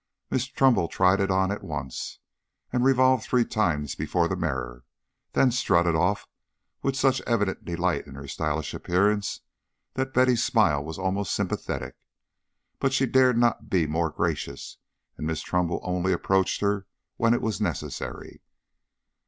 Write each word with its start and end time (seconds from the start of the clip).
Miss 0.31 0.45
Trumbull 0.47 0.87
tried 0.87 1.19
it 1.19 1.29
on 1.29 1.51
at 1.51 1.61
once, 1.63 2.17
and 2.73 2.83
revolved 2.83 3.23
three 3.23 3.45
times 3.45 3.93
before 3.93 4.27
the 4.27 4.35
mirror, 4.35 4.83
then 5.33 5.51
strutted 5.51 5.93
off 5.93 6.27
with 6.81 6.95
such 6.95 7.21
evident 7.27 7.65
delight 7.65 8.07
in 8.07 8.15
her 8.15 8.27
stylish 8.27 8.73
appearance 8.73 9.41
that 9.93 10.11
Betty's 10.11 10.43
smile 10.43 10.83
was 10.83 10.97
almost 10.97 11.35
sympathetic. 11.35 11.97
But 12.79 12.93
she 12.93 13.05
dared 13.05 13.37
not 13.37 13.69
be 13.69 13.85
more 13.85 14.09
gracious, 14.09 14.77
and 15.19 15.27
Miss 15.27 15.43
Trumbull 15.43 15.81
only 15.83 16.13
approached 16.13 16.61
her 16.61 16.87
when 17.17 17.35
it 17.35 17.41
was 17.43 17.61
necessary. 17.61 18.41